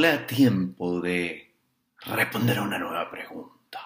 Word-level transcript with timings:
Hola, 0.00 0.24
tiempo 0.28 1.00
de 1.00 1.56
responder 2.06 2.56
a 2.58 2.62
una 2.62 2.78
nueva 2.78 3.10
pregunta. 3.10 3.80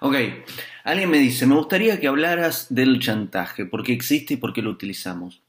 Ok, 0.00 0.16
alguien 0.82 1.08
me 1.08 1.18
dice, 1.18 1.46
me 1.46 1.54
gustaría 1.54 2.00
que 2.00 2.08
hablaras 2.08 2.74
del 2.74 2.98
chantaje, 2.98 3.66
por 3.66 3.84
qué 3.84 3.92
existe 3.92 4.34
y 4.34 4.38
por 4.38 4.52
qué 4.52 4.62
lo 4.62 4.70
utilizamos. 4.70 5.40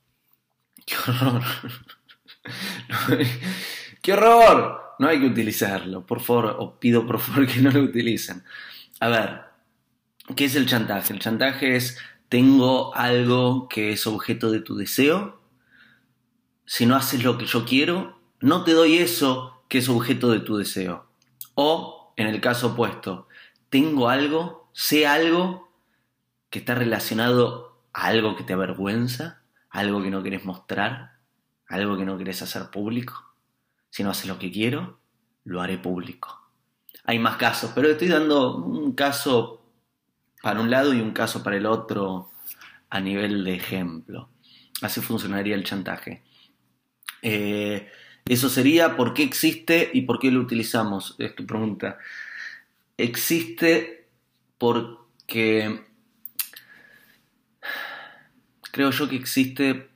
¡Qué 0.85 0.93
horror! 0.95 1.41
¡Qué 4.03 4.13
horror! 4.13 4.93
No 4.99 5.07
hay 5.07 5.19
que 5.19 5.25
utilizarlo, 5.25 6.05
por 6.05 6.19
favor, 6.19 6.55
os 6.59 6.73
pido 6.73 7.07
por 7.07 7.19
favor 7.19 7.47
que 7.47 7.61
no 7.61 7.71
lo 7.71 7.81
utilicen. 7.81 8.43
A 8.99 9.07
ver, 9.07 9.47
¿qué 10.35 10.45
es 10.45 10.55
el 10.55 10.67
chantaje? 10.67 11.13
El 11.13 11.19
chantaje 11.19 11.75
es, 11.75 11.97
tengo 12.29 12.95
algo 12.95 13.67
que 13.69 13.91
es 13.91 14.07
objeto 14.07 14.51
de 14.51 14.59
tu 14.59 14.75
deseo, 14.75 15.41
si 16.65 16.85
no 16.85 16.95
haces 16.95 17.23
lo 17.23 17.37
que 17.37 17.45
yo 17.45 17.65
quiero, 17.65 18.19
no 18.41 18.63
te 18.65 18.73
doy 18.73 18.97
eso 18.97 19.63
que 19.69 19.77
es 19.77 19.87
objeto 19.87 20.31
de 20.31 20.41
tu 20.41 20.57
deseo. 20.57 21.07
O, 21.55 22.13
en 22.17 22.27
el 22.27 22.41
caso 22.41 22.67
opuesto, 22.67 23.29
tengo 23.69 24.09
algo, 24.09 24.69
sé 24.73 25.07
algo 25.07 25.71
que 26.49 26.59
está 26.59 26.75
relacionado 26.75 27.81
a 27.93 28.07
algo 28.07 28.35
que 28.35 28.43
te 28.43 28.53
avergüenza, 28.53 29.43
algo 29.69 30.03
que 30.03 30.11
no 30.11 30.21
quieres 30.21 30.43
mostrar, 30.43 31.19
algo 31.67 31.97
que 31.97 32.05
no 32.05 32.17
quieres 32.17 32.41
hacer 32.41 32.69
público. 32.69 33.33
Si 33.89 34.03
no 34.03 34.11
haces 34.11 34.27
lo 34.27 34.37
que 34.37 34.51
quiero, 34.51 34.99
lo 35.45 35.61
haré 35.61 35.77
público. 35.77 36.49
Hay 37.05 37.19
más 37.19 37.37
casos, 37.37 37.71
pero 37.73 37.89
estoy 37.89 38.09
dando 38.09 38.57
un 38.57 38.93
caso 38.93 39.56
para 40.41 40.59
un 40.59 40.69
lado 40.69 40.93
y 40.93 41.01
un 41.01 41.11
caso 41.11 41.43
para 41.43 41.57
el 41.57 41.65
otro 41.65 42.31
a 42.89 42.99
nivel 42.99 43.43
de 43.43 43.55
ejemplo. 43.55 44.29
Así 44.81 45.01
funcionaría 45.01 45.55
el 45.55 45.63
chantaje. 45.63 46.23
Eh, 47.21 47.89
eso 48.25 48.49
sería 48.49 48.95
por 48.95 49.13
qué 49.13 49.23
existe 49.23 49.89
y 49.93 50.01
por 50.01 50.19
qué 50.19 50.31
lo 50.31 50.41
utilizamos, 50.41 51.15
es 51.19 51.35
tu 51.35 51.45
pregunta. 51.45 51.97
Existe 52.97 54.07
porque 54.57 55.81
creo 58.71 58.91
yo 58.91 59.09
que 59.09 59.15
existe 59.15 59.89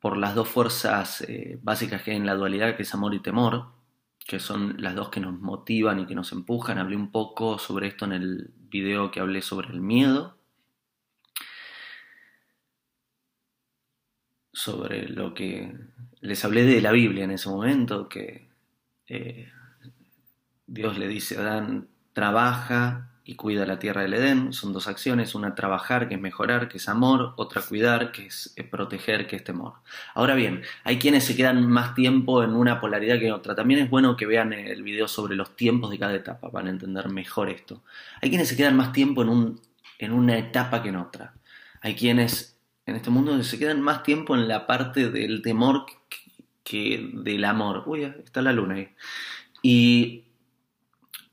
por 0.00 0.16
las 0.16 0.34
dos 0.34 0.48
fuerzas 0.48 1.20
eh, 1.28 1.58
básicas 1.62 2.02
que 2.02 2.12
hay 2.12 2.16
en 2.16 2.26
la 2.26 2.34
dualidad, 2.34 2.76
que 2.76 2.82
es 2.82 2.94
amor 2.94 3.14
y 3.14 3.20
temor, 3.20 3.68
que 4.30 4.38
son 4.38 4.76
las 4.78 4.94
dos 4.94 5.08
que 5.08 5.18
nos 5.18 5.40
motivan 5.40 5.98
y 5.98 6.06
que 6.06 6.14
nos 6.14 6.30
empujan. 6.30 6.78
Hablé 6.78 6.94
un 6.94 7.10
poco 7.10 7.58
sobre 7.58 7.88
esto 7.88 8.04
en 8.04 8.12
el 8.12 8.52
video 8.68 9.10
que 9.10 9.18
hablé 9.18 9.42
sobre 9.42 9.70
el 9.70 9.80
miedo, 9.80 10.38
sobre 14.52 15.08
lo 15.08 15.34
que 15.34 15.76
les 16.20 16.44
hablé 16.44 16.62
de 16.62 16.80
la 16.80 16.92
Biblia 16.92 17.24
en 17.24 17.32
ese 17.32 17.48
momento, 17.48 18.08
que 18.08 18.48
eh, 19.08 19.50
Dios 20.64 20.96
le 20.96 21.08
dice 21.08 21.36
a 21.36 21.40
Adán, 21.40 21.88
trabaja 22.12 23.09
y 23.30 23.36
cuida 23.36 23.64
la 23.64 23.78
tierra 23.78 24.02
del 24.02 24.14
Edén. 24.14 24.52
Son 24.52 24.72
dos 24.72 24.88
acciones, 24.88 25.36
una 25.36 25.54
trabajar, 25.54 26.08
que 26.08 26.16
es 26.16 26.20
mejorar, 26.20 26.68
que 26.68 26.78
es 26.78 26.88
amor, 26.88 27.32
otra 27.36 27.62
cuidar, 27.62 28.10
que 28.10 28.26
es 28.26 28.52
eh, 28.56 28.64
proteger, 28.64 29.28
que 29.28 29.36
es 29.36 29.44
temor. 29.44 29.74
Ahora 30.14 30.34
bien, 30.34 30.62
hay 30.82 30.98
quienes 30.98 31.26
se 31.26 31.36
quedan 31.36 31.64
más 31.64 31.94
tiempo 31.94 32.42
en 32.42 32.54
una 32.54 32.80
polaridad 32.80 33.20
que 33.20 33.28
en 33.28 33.32
otra. 33.32 33.54
También 33.54 33.78
es 33.78 33.88
bueno 33.88 34.16
que 34.16 34.26
vean 34.26 34.52
el 34.52 34.82
video 34.82 35.06
sobre 35.06 35.36
los 35.36 35.54
tiempos 35.54 35.92
de 35.92 35.98
cada 36.00 36.12
etapa 36.12 36.50
para 36.50 36.70
entender 36.70 37.08
mejor 37.08 37.50
esto. 37.50 37.84
Hay 38.20 38.30
quienes 38.30 38.48
se 38.48 38.56
quedan 38.56 38.76
más 38.76 38.92
tiempo 38.92 39.22
en, 39.22 39.28
un, 39.28 39.60
en 40.00 40.12
una 40.12 40.36
etapa 40.36 40.82
que 40.82 40.88
en 40.88 40.96
otra. 40.96 41.32
Hay 41.82 41.94
quienes 41.94 42.58
en 42.84 42.96
este 42.96 43.10
mundo 43.10 43.40
se 43.44 43.60
quedan 43.60 43.80
más 43.80 44.02
tiempo 44.02 44.34
en 44.34 44.48
la 44.48 44.66
parte 44.66 45.08
del 45.08 45.40
temor 45.40 45.86
que, 46.64 47.12
del 47.14 47.44
amor. 47.44 47.84
Uy, 47.86 48.02
está 48.02 48.42
la 48.42 48.52
luna 48.52 48.74
ahí. 48.74 48.88
Y 49.62 50.24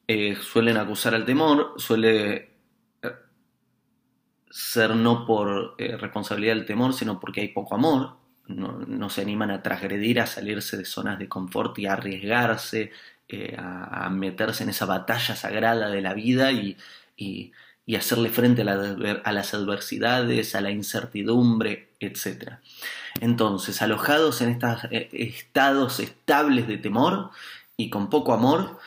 eh, 0.09 0.37
suelen 0.41 0.77
acusar 0.77 1.13
al 1.15 1.25
temor, 1.25 1.73
suele 1.75 2.35
eh, 3.01 3.11
ser 4.49 4.95
no 4.95 5.25
por 5.25 5.75
eh, 5.77 5.97
responsabilidad 5.97 6.55
del 6.55 6.65
temor, 6.65 6.93
sino 6.93 7.19
porque 7.19 7.41
hay 7.41 7.49
poco 7.49 7.75
amor. 7.75 8.15
No, 8.47 9.09
se 9.09 9.21
animan 9.21 9.51
a 9.51 9.61
transgredir, 9.61 10.21
a 10.21 10.25
salirse 10.25 10.77
de 10.77 10.85
zonas 10.85 11.19
de 11.19 11.27
confort 11.27 11.77
y 11.79 11.85
a 11.85 11.93
arriesgarse, 11.93 12.93
a, 13.57 14.09
meterse 14.09 14.63
en 14.63 14.69
esa 14.69 14.85
batalla 14.85 15.35
sagrada 15.35 15.89
de 15.89 16.01
la 16.01 16.13
vida 16.13 16.53
y, 16.53 16.77
hacerle 17.93 18.29
frente 18.29 18.61
a, 18.61 19.33
las 19.33 19.53
adversidades, 19.53 20.55
a 20.55 20.61
la 20.61 20.71
incertidumbre, 20.71 21.89
etc. 21.99 22.53
Entonces, 23.19 23.81
alojados 23.81 24.39
en 24.39 24.51
estos 24.51 24.79
estados 24.91 25.99
estables 25.99 26.69
de 26.69 26.77
temor 26.77 27.31
y 27.75 27.89
con 27.89 28.09
poco 28.09 28.33
amor, 28.33 28.79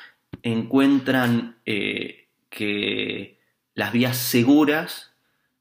encuentran 0.43 1.57
eh, 1.67 2.29
que 2.49 3.39
las 3.75 3.93
vías 3.93 4.17
seguras, 4.17 5.13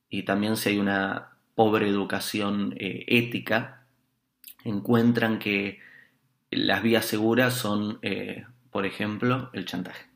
y 0.09 0.23
también 0.23 0.57
si 0.57 0.69
hay 0.69 0.77
una 0.79 1.37
pobre 1.55 1.87
educación 1.87 2.75
eh, 2.77 3.05
ética, 3.07 3.85
encuentran 4.63 5.39
que 5.39 5.79
las 6.51 6.81
vías 6.81 7.05
seguras 7.05 7.53
son, 7.53 7.99
eh, 8.01 8.45
por 8.71 8.85
ejemplo, 8.85 9.49
el 9.53 9.65
chantaje. 9.65 10.07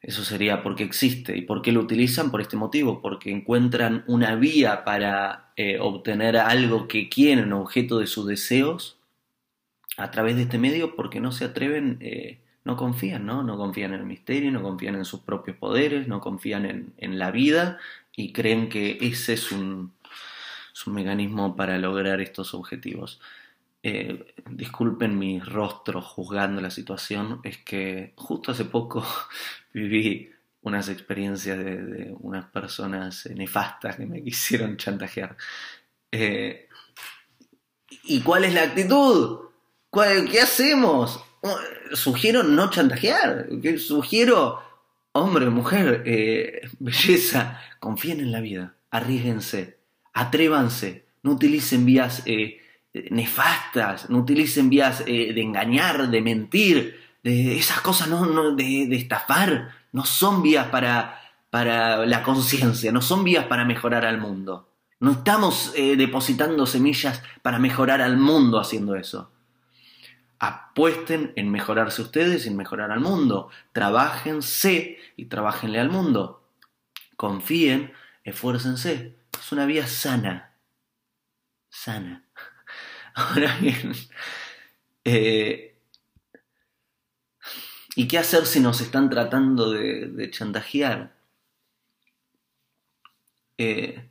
Eso 0.00 0.24
sería 0.24 0.62
porque 0.62 0.84
existe. 0.84 1.36
¿Y 1.36 1.42
por 1.42 1.62
qué 1.62 1.72
lo 1.72 1.80
utilizan? 1.80 2.30
Por 2.30 2.40
este 2.40 2.56
motivo, 2.56 3.02
porque 3.02 3.30
encuentran 3.32 4.04
una 4.06 4.36
vía 4.36 4.84
para 4.84 5.52
obtener 5.80 6.36
algo 6.36 6.86
que 6.86 7.08
quieren, 7.08 7.52
objeto 7.52 7.98
de 7.98 8.06
sus 8.06 8.26
deseos, 8.26 9.00
a 9.96 10.10
través 10.12 10.36
de 10.36 10.42
este 10.42 10.58
medio, 10.58 10.94
porque 10.94 11.18
no 11.18 11.32
se 11.32 11.46
atreven 11.46 11.98
no 12.66 12.76
confían, 12.76 13.24
¿no? 13.24 13.44
No 13.44 13.56
confían 13.56 13.94
en 13.94 14.00
el 14.00 14.06
misterio, 14.06 14.50
no 14.50 14.60
confían 14.60 14.96
en 14.96 15.04
sus 15.04 15.20
propios 15.20 15.56
poderes, 15.56 16.08
no 16.08 16.20
confían 16.20 16.92
en, 16.98 17.18
la 17.18 17.30
vida 17.30 17.78
y 18.16 18.32
creen 18.32 18.68
que 18.68 18.98
ese 19.00 19.34
es 19.34 19.52
un, 19.52 19.94
mecanismo 20.86 21.54
para 21.54 21.78
lograr 21.78 22.20
estos 22.20 22.54
objetivos. 22.54 23.20
Eh, 23.84 24.34
disculpen 24.50 25.16
mi 25.16 25.38
rostro 25.38 26.02
juzgando 26.02 26.60
la 26.60 26.70
situación, 26.72 27.40
es 27.44 27.58
que 27.58 28.12
justo 28.16 28.50
hace 28.50 28.64
poco 28.64 29.06
viví 29.72 30.32
unas 30.62 30.88
experiencias 30.88 31.58
de, 31.58 32.16
unas 32.18 32.46
personas 32.46 33.26
nefastas 33.32 33.94
que 33.94 34.06
me 34.06 34.22
quisieron 34.24 34.76
chantajear. 34.76 35.36
Eh, 36.10 36.68
¿Y 38.02 38.22
cuál 38.22 38.44
es 38.44 38.54
la 38.54 38.64
actitud? 38.64 39.50
¿Qué 39.92 40.40
hacemos? 40.40 41.25
Sugiero 41.92 42.42
no 42.42 42.70
chantajear, 42.70 43.48
sugiero, 43.78 44.60
hombre, 45.12 45.50
mujer, 45.50 46.02
eh, 46.06 46.68
belleza, 46.78 47.60
confíen 47.80 48.20
en 48.20 48.32
la 48.32 48.40
vida, 48.40 48.74
arriesguense, 48.90 49.78
atrévanse, 50.12 51.06
no 51.22 51.32
utilicen 51.32 51.84
vías 51.86 52.22
eh, 52.26 52.60
nefastas, 53.10 54.10
no 54.10 54.18
utilicen 54.18 54.70
vías 54.70 55.02
eh, 55.06 55.32
de 55.32 55.42
engañar, 55.42 56.08
de 56.08 56.22
mentir, 56.22 57.00
de 57.22 57.56
esas 57.56 57.80
cosas 57.80 58.08
no, 58.08 58.54
de, 58.54 58.94
estafar, 58.94 59.70
no 59.92 60.04
son 60.04 60.42
vías 60.42 60.68
para, 60.68 61.20
para 61.50 62.06
la 62.06 62.22
conciencia, 62.22 62.92
no 62.92 63.02
son 63.02 63.24
vías 63.24 63.46
para 63.46 63.64
mejorar 63.64 64.04
al 64.04 64.18
mundo. 64.18 64.68
No 64.98 65.12
estamos 65.12 65.74
depositando 65.74 66.64
semillas 66.64 67.22
para 67.42 67.58
mejorar 67.58 68.00
al 68.00 68.16
mundo 68.16 68.58
haciendo 68.58 68.96
eso 68.96 69.30
apuesten 70.38 71.32
en 71.36 71.50
mejorarse 71.50 72.02
ustedes 72.02 72.44
y 72.44 72.48
en 72.48 72.56
mejorar 72.56 72.90
al 72.90 73.00
mundo. 73.00 73.50
Trabajense 73.72 74.98
y 75.16 75.26
trabajenle 75.26 75.80
al 75.80 75.90
mundo. 75.90 76.48
Confíen, 77.16 77.92
esfuércense. 78.24 79.16
Es 79.38 79.52
una 79.52 79.66
vía 79.66 79.86
sana. 79.86 80.54
Sana. 81.68 82.24
Ahora 83.14 83.56
bien, 83.58 83.92
eh, 85.04 85.78
¿y 87.94 88.08
qué 88.08 88.18
hacer 88.18 88.44
si 88.44 88.60
nos 88.60 88.80
están 88.80 89.08
tratando 89.08 89.70
de, 89.70 90.30
chantajear? 90.30 91.16
Eh, 93.56 94.10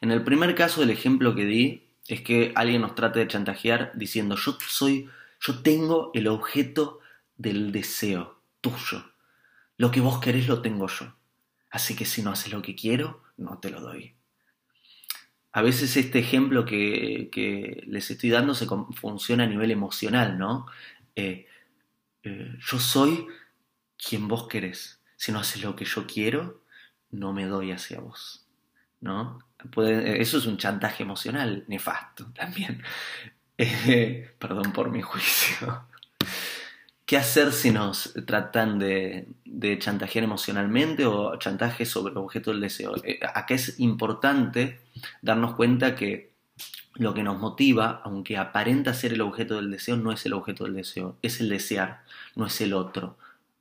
En 0.00 0.10
el 0.10 0.22
primer 0.24 0.54
caso 0.54 0.80
del 0.80 0.90
ejemplo 0.90 1.34
que 1.34 1.44
di 1.44 1.88
es 2.08 2.20
que 2.20 2.52
alguien 2.54 2.82
nos 2.82 2.94
trate 2.94 3.20
de 3.20 3.28
chantajear 3.28 3.92
diciendo 3.94 4.36
yo 4.36 4.58
soy, 4.68 5.08
yo 5.40 5.62
tengo 5.62 6.10
el 6.14 6.28
objeto 6.28 7.00
del 7.36 7.72
deseo 7.72 8.40
tuyo. 8.60 9.12
Lo 9.76 9.90
que 9.90 10.00
vos 10.00 10.20
querés 10.20 10.48
lo 10.48 10.62
tengo 10.62 10.88
yo. 10.88 11.14
Así 11.70 11.94
que 11.96 12.04
si 12.04 12.22
no 12.22 12.30
haces 12.30 12.52
lo 12.52 12.62
que 12.62 12.74
quiero, 12.74 13.22
no 13.36 13.58
te 13.58 13.70
lo 13.70 13.80
doy. 13.80 14.14
A 15.52 15.62
veces 15.62 15.96
este 15.96 16.18
ejemplo 16.18 16.64
que, 16.64 17.82
les 17.86 18.10
estoy 18.10 18.30
dando 18.30 18.54
se 18.54 18.66
funciona 18.94 19.44
a 19.44 19.46
nivel 19.46 19.70
emocional, 19.70 20.38
¿no? 20.38 20.66
Eh, 21.14 21.46
eh, 22.22 22.56
yo 22.58 22.78
soy 22.78 23.26
quien 23.96 24.28
vos 24.28 24.48
querés. 24.48 25.00
Si 25.16 25.32
no 25.32 25.40
haces 25.40 25.62
lo 25.62 25.74
que 25.74 25.84
yo 25.84 26.06
quiero, 26.06 26.62
no 27.10 27.32
me 27.32 27.46
doy 27.46 27.72
hacia 27.72 28.00
vos. 28.00 28.45
¿No? 29.06 29.38
eso 29.82 30.38
es 30.38 30.46
un 30.46 30.58
chantaje 30.58 31.02
emocional 31.02 31.64
nefasto 31.68 32.26
también. 32.32 32.82
Eh, 33.58 34.34
perdón 34.38 34.70
por 34.70 34.90
mi 34.90 35.00
juicio. 35.00 35.86
¿Qué 37.06 37.16
hacer 37.16 37.52
si 37.52 37.70
nos 37.70 38.12
tratan 38.26 38.78
de, 38.78 39.28
de, 39.46 39.78
chantajear 39.78 40.24
emocionalmente 40.24 41.06
o 41.06 41.38
chantaje 41.38 41.86
sobre 41.86 42.12
el 42.12 42.18
objeto 42.18 42.50
del 42.50 42.60
deseo? 42.60 42.94
Eh, 43.02 43.18
acá 43.22 43.54
es 43.54 43.80
importante 43.80 44.80
darnos 45.22 45.54
cuenta 45.54 45.94
que 45.94 46.34
lo 46.96 47.14
que 47.14 47.22
nos 47.22 47.38
motiva, 47.38 48.02
aunque 48.04 48.36
aparenta 48.36 48.92
ser 48.92 49.12
el 49.12 49.22
objeto 49.22 49.56
del 49.56 49.70
deseo, 49.70 49.96
no 49.96 50.12
es 50.12 50.26
el 50.26 50.32
objeto 50.32 50.64
del 50.64 50.74
deseo, 50.74 51.16
es 51.22 51.40
el 51.40 51.48
desear, 51.48 52.02
no 52.34 52.46
es 52.46 52.60
el 52.60 52.74
otro, 52.74 53.16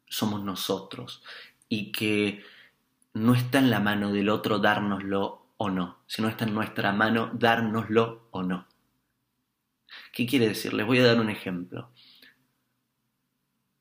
somos 0.10 0.44
nosotros. 0.44 1.24
Y 1.70 1.92
que 1.92 2.44
no 3.16 3.34
está 3.34 3.60
en 3.60 3.70
la 3.70 3.80
mano 3.80 4.12
del 4.12 4.28
otro 4.28 4.60
dárnoslo 4.60 5.48
o 5.56 5.70
no, 5.70 6.00
sino 6.06 6.28
está 6.28 6.44
en 6.44 6.54
nuestra 6.54 6.92
mano 6.92 7.32
dárnoslo 7.34 8.28
o 8.32 8.44
no. 8.44 8.68
¿Qué 10.12 10.28
quiere 10.28 10.50
decir? 10.50 10.74
Les 10.74 10.86
voy 10.86 11.00
a 11.00 11.06
dar 11.06 11.22
un 11.22 11.30
ejemplo. 11.30 11.90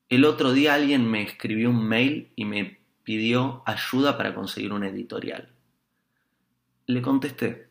El 0.07 0.23
otro 0.23 0.53
día 0.53 0.73
alguien 0.73 1.11
me 1.11 1.21
escribió 1.21 1.69
un 1.69 1.85
mail 1.85 2.31
y 2.37 2.45
me 2.45 2.79
pidió 3.03 3.61
ayuda 3.65 4.15
para 4.15 4.33
conseguir 4.33 4.71
un 4.71 4.85
editorial. 4.85 5.49
Le 6.87 7.01
contesté. 7.01 7.67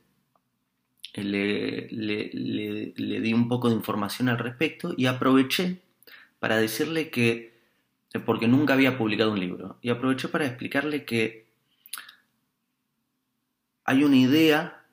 Le, 1.14 1.88
le, 1.88 3.20
di 3.20 3.32
un 3.32 3.49
poco 3.49 3.70
de 3.70 3.76
información 3.76 4.28
al 4.28 4.38
respecto 4.38 4.93
y 4.96 5.06
aproveché 5.06 5.81
para 6.40 6.58
decirle 6.58 7.08
que, 7.08 7.55
porque 8.26 8.49
nunca 8.49 8.75
había 8.75 8.99
publicado 8.99 9.32
un 9.32 9.40
libro, 9.40 9.78
y 9.81 9.90
aproveché 9.90 10.28
para 10.28 10.44
explicarle 10.44 11.05
que 11.05 11.44
hay 13.84 14.04
una 14.04 14.16
idea 14.16 14.84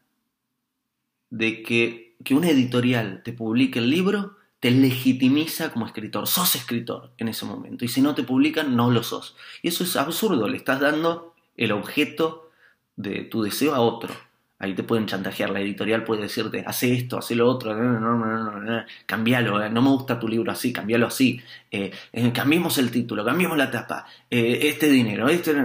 de 1.30 1.64
que, 1.64 2.16
que 2.24 2.36
una 2.36 2.50
editorial 2.50 3.22
te 3.24 3.34
publique 3.34 3.80
el 3.80 3.90
libro 3.90 4.38
te 4.62 4.70
legitimiza 4.70 5.72
como 5.74 5.88
escritor. 5.88 6.28
Sos 6.28 6.56
escritor 6.56 7.12
en 7.18 7.28
ese 7.28 7.46
momento. 7.46 7.84
Y 7.84 7.88
si 7.88 8.00
no 8.00 8.14
te 8.14 8.24
publican, 8.24 8.76
no 8.76 8.92
lo 8.92 9.02
sos. 9.02 9.36
Y 9.64 9.70
eso 9.70 9.84
es 9.84 9.96
absurdo. 9.96 10.48
Le 10.48 10.56
estás 10.56 10.80
dando 10.80 11.34
el 11.58 11.72
objeto 11.72 12.52
de 12.96 13.24
tu 13.24 13.42
deseo 13.42 13.74
a 13.74 13.80
otro. 13.80 14.14
Ahí 14.60 14.76
te 14.76 14.84
pueden 14.84 15.08
chantajear. 15.08 15.50
La 15.50 15.62
editorial 15.62 16.04
puede 16.04 16.22
decirte, 16.22 16.64
hace 16.68 16.94
esto, 16.94 17.18
hace 17.18 17.34
lo 17.34 17.50
otro, 17.50 17.76
no, 17.76 18.00
no, 18.00 18.60
no, 18.60 18.86
cambialo, 19.08 19.64
eh, 19.64 19.72
no 19.72 19.82
me 19.82 19.90
gusta 19.90 20.20
tu 20.20 20.28
libro 20.28 20.52
así, 20.52 20.72
cambialo 20.72 21.08
así. 21.08 21.42
Eh, 21.72 21.92
eh, 22.14 22.32
cambiemos 22.32 22.78
el 22.78 22.92
título, 22.92 23.26
cambiemos 23.26 23.58
la 23.58 23.72
tapa, 23.72 24.06
este 24.30 24.88
dinero, 24.90 25.28
este, 25.28 25.56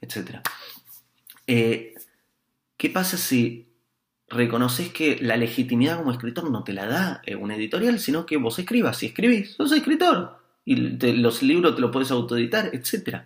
etc. 0.00 0.40
¿Qué 2.78 2.88
pasa 2.88 3.18
si 3.18 3.68
reconoces 4.28 4.90
que 4.92 5.18
la 5.20 5.36
legitimidad 5.36 5.98
como 5.98 6.12
escritor 6.12 6.50
no 6.50 6.64
te 6.64 6.72
la 6.72 6.86
da 6.86 7.22
eh, 7.24 7.34
un 7.34 7.50
editorial, 7.50 7.98
sino 7.98 8.26
que 8.26 8.36
vos 8.36 8.58
escribas. 8.58 8.98
Si 8.98 9.06
escribís, 9.06 9.54
sos 9.54 9.72
escritor. 9.72 10.38
Y 10.64 10.76
los 10.76 11.42
libros 11.42 11.74
te 11.74 11.80
lo 11.80 11.90
puedes 11.90 12.10
autoeditar, 12.10 12.70
etc. 12.72 13.22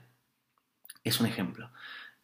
Es 1.02 1.20
un 1.20 1.26
ejemplo. 1.26 1.70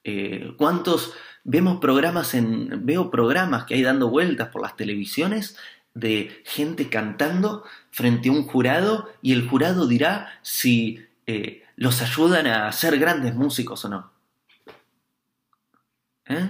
Eh, 0.05 0.55
¿Cuántos 0.57 1.13
vemos 1.45 1.81
programas 1.81 2.35
en. 2.35 2.87
veo 2.87 3.11
programas 3.11 3.65
que 3.65 3.75
hay 3.75 3.83
dando 3.83 4.09
vueltas 4.09 4.49
por 4.49 4.63
las 4.63 4.77
televisiones 4.77 5.57
de 5.95 6.43
gente 6.45 6.89
cantando 6.89 7.65
frente 7.91 8.29
a 8.29 8.33
un 8.33 8.45
jurado 8.45 9.11
y 9.21 9.33
el 9.33 9.49
jurado 9.49 9.89
dirá 9.89 10.39
si 10.43 11.05
eh, 11.27 11.65
los 11.75 12.01
ayudan 12.01 12.47
a 12.47 12.71
ser 12.71 12.99
grandes 12.99 13.35
músicos 13.35 13.85
o 13.85 13.89
no? 13.89 14.13
¿Eh? 16.27 16.49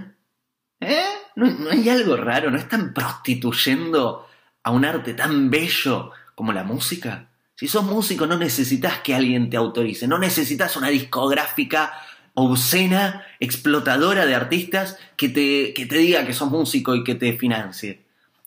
¿Eh? 0.80 1.04
¿No, 1.36 1.70
hay 1.70 1.88
algo 1.88 2.16
raro? 2.16 2.50
¿No 2.50 2.58
están 2.58 2.92
prostituyendo 2.92 4.26
a 4.62 4.70
un 4.70 4.84
arte 4.84 5.14
tan 5.14 5.50
bello 5.50 6.10
como 6.34 6.52
la 6.52 6.64
música? 6.64 7.28
Si 7.54 7.66
sos 7.66 7.84
músico 7.84 8.26
no 8.26 8.36
necesitas 8.36 8.98
que 9.00 9.14
alguien 9.14 9.50
te 9.50 9.56
autorice, 9.56 10.06
no 10.06 10.18
necesitas 10.18 10.76
una 10.76 10.88
discográfica 10.88 11.92
obscena, 12.34 13.26
explotadora 13.40 14.24
de 14.24 14.36
artistas 14.36 14.96
que 15.16 15.28
te, 15.28 15.74
que 15.74 15.86
te 15.86 15.98
diga 15.98 16.24
que 16.24 16.34
sos 16.34 16.50
músico 16.50 16.94
y 16.94 17.02
que 17.02 17.16
te 17.16 17.36
financie. 17.36 18.04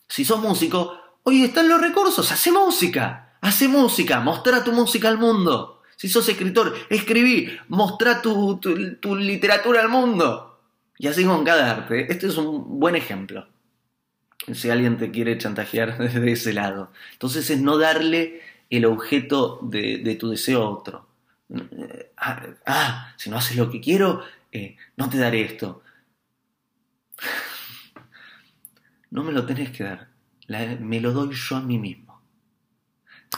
Si 0.08 0.24
sos 0.24 0.40
músico, 0.40 0.98
hoy 1.24 1.44
están 1.44 1.68
los 1.68 1.82
recursos, 1.82 2.32
hace 2.32 2.52
música, 2.54 3.34
hace 3.42 3.68
música, 3.68 4.22
mostra 4.22 4.64
tu 4.64 4.72
música 4.72 5.10
al 5.10 5.18
mundo. 5.18 5.82
Si 5.98 6.08
sos 6.08 6.28
escritor, 6.30 6.74
escribí, 6.90 7.50
mostra 7.68 8.22
tu, 8.22 8.60
tu 8.60 9.16
literatura 9.16 9.82
al 9.82 9.90
mundo. 9.90 10.51
Y 11.02 11.08
así 11.08 11.26
con 11.26 11.44
cada 11.44 11.72
arte. 11.72 12.12
Este 12.12 12.28
es 12.28 12.38
un 12.38 12.80
buen 12.80 12.96
ejemplo. 12.96 13.48
Si 14.54 14.70
alguien 14.70 15.00
te 15.00 15.10
quiere 15.10 15.36
chantajear 15.36 15.98
desde 15.98 16.32
ese 16.32 16.54
lado. 16.54 16.92
Entonces 17.14 17.50
es 17.50 17.60
no 17.60 17.80
darle 17.80 18.42
el 18.70 18.86
objeto 18.86 19.60
de, 19.64 20.16
tu 20.20 20.30
deseo 20.30 20.62
a 20.62 20.70
otro. 20.70 21.08
Ah, 22.18 22.46
ah, 22.68 23.14
si 23.18 23.32
no 23.32 23.38
haces 23.38 23.58
lo 23.58 23.72
que 23.72 23.82
quiero, 23.82 24.24
eh, 24.52 24.78
no 24.96 25.10
te 25.10 25.18
daré 25.18 25.42
esto. 25.42 25.82
No 29.10 29.26
me 29.26 29.34
lo 29.34 29.46
tenés 29.46 29.72
que 29.72 29.84
dar. 29.84 30.08
me 30.80 31.02
lo 31.02 31.12
doy 31.12 31.36
yo 31.36 31.58
a 31.58 31.62
mí 31.62 31.78
mismo. 31.78 32.22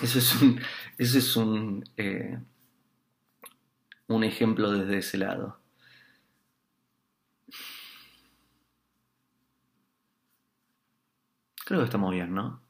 Eso 0.03 0.19
es 0.19 0.35
un, 0.39 0.61
eso 0.99 1.17
es 1.17 1.35
un, 1.35 1.83
eh, 1.97 2.37
un 4.05 4.23
ejemplo 4.23 4.71
desde 4.71 4.99
ese 4.99 5.17
lado. 5.17 5.62
Creo 11.65 11.79
que 11.79 11.85
estamos 11.85 12.11
bien, 12.11 12.33
¿no? 12.33 12.61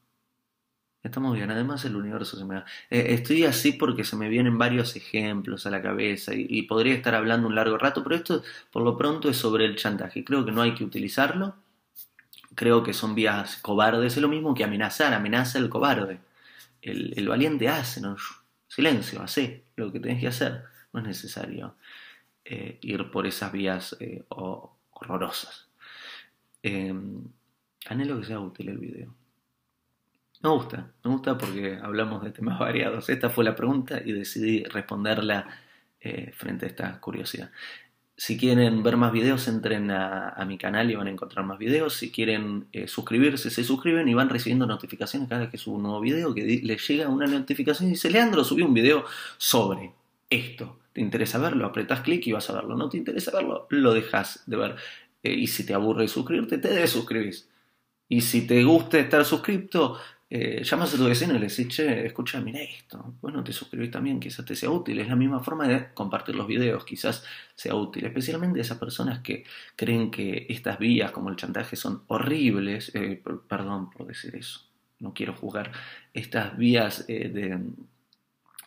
Estamos 1.04 1.34
bien, 1.34 1.50
además 1.50 1.84
el 1.84 1.96
universo 1.96 2.36
se 2.38 2.46
me 2.46 2.54
da. 2.54 2.64
Eh, 2.88 3.08
estoy 3.10 3.44
así 3.44 3.72
porque 3.72 4.04
se 4.04 4.16
me 4.16 4.28
vienen 4.30 4.56
varios 4.56 4.96
ejemplos 4.96 5.66
a 5.66 5.70
la 5.70 5.82
cabeza 5.82 6.32
y, 6.34 6.62
podría 6.62 6.94
estar 6.94 7.14
hablando 7.14 7.46
un 7.46 7.54
largo 7.54 7.76
rato, 7.76 8.02
pero 8.02 8.16
esto 8.16 8.42
por 8.72 8.82
lo 8.82 8.96
pronto 8.96 9.28
es 9.28 9.36
sobre 9.36 9.66
el 9.66 9.76
chantaje. 9.76 10.24
Creo 10.24 10.46
que 10.46 10.52
no 10.52 10.62
hay 10.62 10.74
que 10.74 10.82
utilizarlo. 10.84 11.56
Creo 12.54 12.82
que 12.82 12.94
son 12.94 13.14
vías 13.14 13.58
cobardes. 13.58 14.16
Es 14.16 14.22
lo 14.22 14.28
mismo 14.28 14.54
que 14.54 14.64
amenazar, 14.64 15.12
amenaza 15.12 15.58
el 15.58 15.68
cobarde. 15.68 16.20
El, 16.82 17.28
valiente 17.28 17.68
hace, 17.68 18.00
¿no? 18.00 18.16
Silencio, 18.68 19.22
hace 19.22 19.64
lo 19.76 19.92
que 19.92 20.00
tenés 20.00 20.20
que 20.20 20.28
hacer. 20.28 20.64
No 20.92 21.00
es 21.00 21.06
necesario 21.06 21.74
eh, 22.44 22.78
ir 22.82 23.10
por 23.10 23.26
esas 23.26 23.52
vías 23.52 23.96
eh, 24.00 24.24
horrorosas. 24.28 25.68
Anhelo 27.86 28.18
que 28.20 28.26
sea 28.26 28.40
útil 28.40 28.68
el 28.68 28.78
video. 28.78 29.14
Me 30.42 30.50
gusta, 30.50 30.92
me 31.02 31.10
gusta 31.10 31.38
porque 31.38 31.78
hablamos 31.82 32.22
de 32.22 32.30
temas 32.30 32.58
variados. 32.60 33.08
Esta 33.08 33.30
fue 33.30 33.44
la 33.44 33.56
pregunta 33.56 34.00
y 34.04 34.12
decidí 34.12 34.64
responderla 34.64 35.48
eh, 36.00 36.32
frente 36.34 36.66
a 36.66 36.68
esta 36.68 37.00
curiosidad. 37.00 37.50
Si 38.16 38.36
quieren 38.36 38.82
ver 38.82 38.96
más 38.96 39.10
videos, 39.10 39.48
entren 39.48 39.90
a, 39.90 40.44
mi 40.46 40.56
canal 40.56 40.88
y 40.88 40.94
van 40.94 41.08
a 41.08 41.10
encontrar 41.10 41.44
más 41.44 41.58
videos. 41.58 41.94
Si 41.94 42.12
quieren 42.12 42.68
eh, 42.72 42.86
suscribirse, 42.86 43.50
se 43.50 43.64
suscriben 43.64 44.06
y 44.06 44.14
van 44.14 44.28
recibiendo 44.28 44.66
notificaciones 44.66 45.28
cada 45.28 45.42
vez 45.42 45.50
que 45.50 45.58
subo 45.58 45.76
un 45.76 45.82
nuevo 45.82 46.00
video, 46.00 46.32
que 46.32 46.60
les 46.62 46.86
llega 46.86 47.08
una 47.08 47.26
notificación 47.26 47.88
y 47.88 47.92
dice, 47.92 48.10
Leandro, 48.10 48.44
subí 48.44 48.62
un 48.62 48.72
video 48.72 49.04
sobre 49.36 49.94
esto. 50.30 50.78
¿Te 50.92 51.00
interesa 51.00 51.38
verlo? 51.38 51.66
Apretas 51.66 52.02
clic 52.02 52.24
y 52.28 52.32
vas 52.32 52.48
a 52.50 52.52
verlo. 52.52 52.76
¿No 52.76 52.88
te 52.88 52.98
interesa 52.98 53.32
verlo? 53.32 53.66
Lo 53.70 53.92
dejas 53.92 54.44
de 54.46 54.56
ver. 54.58 54.76
Eh, 55.24 55.32
y 55.32 55.48
si 55.48 55.66
te 55.66 55.74
aburre 55.74 56.06
suscribirte, 56.06 56.58
te 56.58 56.68
desuscribís. 56.68 57.48
Y 58.08 58.20
si 58.20 58.46
te 58.46 58.62
gusta 58.64 58.98
estar 58.98 59.24
suscripto, 59.24 59.98
eh, 60.36 60.64
llamas 60.64 60.92
a 60.92 60.96
tu 60.96 61.04
vecino 61.04 61.34
y 61.34 61.38
le 61.38 61.44
dices, 61.44 61.68
che, 61.68 62.06
escucha, 62.06 62.40
mira 62.40 62.60
esto. 62.60 63.14
Bueno, 63.22 63.44
te 63.44 63.52
suscribís 63.52 63.92
también, 63.92 64.18
quizás 64.18 64.44
te 64.44 64.56
sea 64.56 64.68
útil. 64.70 64.98
Es 64.98 65.08
la 65.08 65.14
misma 65.14 65.40
forma 65.40 65.68
de 65.68 65.92
compartir 65.94 66.34
los 66.34 66.46
videos, 66.48 66.84
quizás 66.84 67.24
sea 67.54 67.74
útil. 67.76 68.04
Especialmente 68.06 68.60
esas 68.60 68.78
personas 68.78 69.20
que 69.20 69.44
creen 69.76 70.10
que 70.10 70.46
estas 70.48 70.78
vías 70.80 71.12
como 71.12 71.30
el 71.30 71.36
chantaje 71.36 71.76
son 71.76 72.02
horribles. 72.08 72.92
Eh, 72.94 73.22
perdón 73.48 73.90
por 73.90 74.06
decir 74.08 74.34
eso, 74.34 74.60
no 74.98 75.14
quiero 75.14 75.34
juzgar. 75.34 75.70
Estas 76.12 76.56
vías 76.56 77.04
eh, 77.08 77.28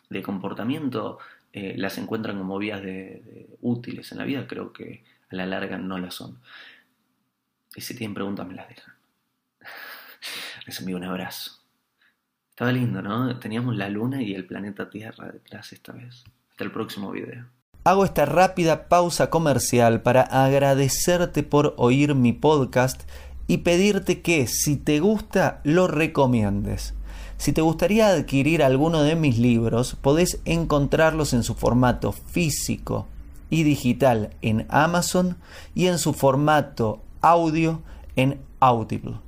de, 0.08 0.22
comportamiento 0.22 1.18
las 1.52 1.98
encuentran 1.98 2.38
como 2.38 2.56
vías 2.56 2.80
de, 2.82 3.48
útiles 3.62 4.10
en 4.12 4.18
la 4.18 4.24
vida. 4.24 4.46
Creo 4.46 4.72
que 4.72 5.04
a 5.30 5.36
la 5.36 5.44
larga 5.46 5.76
no 5.76 5.98
las 5.98 6.14
son. 6.14 6.38
Y 7.76 7.80
si 7.82 7.94
tienen 7.94 8.14
preguntas, 8.14 8.46
me 8.46 8.54
las 8.54 8.68
dejan. 8.68 8.97
Les 10.68 10.78
envío 10.80 10.98
un 10.98 11.04
abrazo. 11.04 11.52
Estaba 12.50 12.72
lindo, 12.72 13.00
¿no? 13.00 13.38
Teníamos 13.38 13.74
la 13.74 13.88
luna 13.88 14.22
y 14.22 14.34
el 14.34 14.46
planeta 14.46 14.90
Tierra 14.90 15.30
detrás 15.32 15.72
esta 15.72 15.92
vez. 15.92 16.24
Hasta 16.50 16.64
el 16.64 16.70
próximo 16.70 17.10
video. 17.10 17.46
Hago 17.84 18.04
esta 18.04 18.26
rápida 18.26 18.86
pausa 18.86 19.30
comercial 19.30 20.02
para 20.02 20.20
agradecerte 20.20 21.42
por 21.42 21.72
oír 21.78 22.14
mi 22.14 22.34
podcast 22.34 23.08
y 23.46 23.58
pedirte 23.58 24.20
que 24.20 24.46
si 24.46 24.76
te 24.76 25.00
gusta 25.00 25.62
lo 25.64 25.86
recomiendes. 25.86 26.92
Si 27.38 27.54
te 27.54 27.62
gustaría 27.62 28.08
adquirir 28.08 28.62
alguno 28.62 29.02
de 29.02 29.16
mis 29.16 29.38
libros, 29.38 29.94
podés 29.94 30.42
encontrarlos 30.44 31.32
en 31.32 31.44
su 31.44 31.54
formato 31.54 32.12
físico 32.12 33.06
y 33.48 33.62
digital 33.62 34.34
en 34.42 34.66
Amazon 34.68 35.38
y 35.74 35.86
en 35.86 35.96
su 35.96 36.12
formato 36.12 37.00
audio 37.22 37.80
en 38.16 38.38
Audible. 38.60 39.27